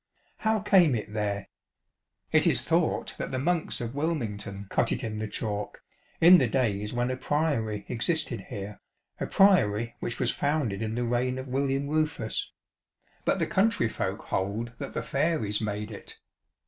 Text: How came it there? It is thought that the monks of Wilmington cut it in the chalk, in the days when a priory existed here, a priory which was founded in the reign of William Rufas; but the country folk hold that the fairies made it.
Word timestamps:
How 0.37 0.61
came 0.61 0.95
it 0.95 1.13
there? 1.13 1.47
It 2.31 2.47
is 2.47 2.63
thought 2.63 3.13
that 3.19 3.29
the 3.29 3.37
monks 3.37 3.79
of 3.79 3.93
Wilmington 3.93 4.65
cut 4.67 4.91
it 4.91 5.03
in 5.03 5.19
the 5.19 5.27
chalk, 5.27 5.83
in 6.19 6.39
the 6.39 6.47
days 6.47 6.91
when 6.91 7.11
a 7.11 7.15
priory 7.15 7.85
existed 7.87 8.47
here, 8.49 8.81
a 9.19 9.27
priory 9.27 9.93
which 9.99 10.19
was 10.19 10.31
founded 10.31 10.81
in 10.81 10.95
the 10.95 11.05
reign 11.05 11.37
of 11.37 11.47
William 11.47 11.87
Rufas; 11.87 12.51
but 13.25 13.37
the 13.37 13.45
country 13.45 13.87
folk 13.87 14.23
hold 14.23 14.71
that 14.79 14.95
the 14.95 15.03
fairies 15.03 15.61
made 15.61 15.91
it. 15.91 16.17